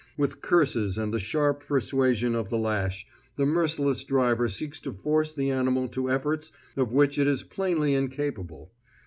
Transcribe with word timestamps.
With 0.17 0.41
curses 0.41 0.97
and 0.97 1.13
the 1.13 1.19
sharp 1.19 1.63
persuasion 1.67 2.33
of 2.33 2.49
the 2.49 2.57
lash, 2.57 3.05
the 3.35 3.45
merciless 3.45 4.03
driver 4.03 4.49
seeks 4.49 4.79
to 4.79 4.93
force 4.93 5.31
the 5.31 5.51
animal 5.51 5.87
to 5.89 6.09
efforts 6.09 6.51
of 6.75 6.91
which 6.91 7.19
it 7.19 7.27
is 7.27 7.43
plainly 7.43 7.93
incapable. 7.93 8.71